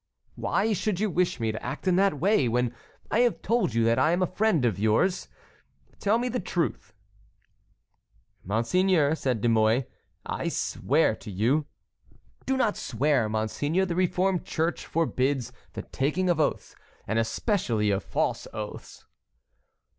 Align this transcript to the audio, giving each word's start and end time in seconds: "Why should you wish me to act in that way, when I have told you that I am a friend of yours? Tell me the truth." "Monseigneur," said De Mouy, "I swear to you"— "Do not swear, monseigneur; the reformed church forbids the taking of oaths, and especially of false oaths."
"Why 0.33 0.73
should 0.73 0.99
you 0.99 1.11
wish 1.11 1.39
me 1.39 1.51
to 1.51 1.63
act 1.63 1.87
in 1.87 1.95
that 1.97 2.19
way, 2.19 2.47
when 2.47 2.73
I 3.11 3.19
have 3.19 3.43
told 3.43 3.75
you 3.75 3.83
that 3.83 3.99
I 3.99 4.13
am 4.13 4.23
a 4.23 4.25
friend 4.25 4.65
of 4.65 4.79
yours? 4.79 5.27
Tell 5.99 6.17
me 6.17 6.27
the 6.27 6.39
truth." 6.39 6.95
"Monseigneur," 8.43 9.13
said 9.13 9.41
De 9.41 9.47
Mouy, 9.47 9.83
"I 10.25 10.47
swear 10.47 11.15
to 11.17 11.29
you"— 11.29 11.67
"Do 12.47 12.57
not 12.57 12.77
swear, 12.77 13.29
monseigneur; 13.29 13.85
the 13.85 13.93
reformed 13.93 14.43
church 14.43 14.87
forbids 14.87 15.53
the 15.73 15.83
taking 15.83 16.31
of 16.31 16.39
oaths, 16.39 16.75
and 17.05 17.19
especially 17.19 17.91
of 17.91 18.03
false 18.03 18.47
oaths." 18.53 19.05